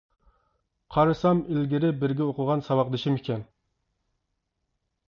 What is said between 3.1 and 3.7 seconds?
ئىكەن.